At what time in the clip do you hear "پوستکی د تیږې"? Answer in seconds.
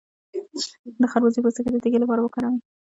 1.43-1.99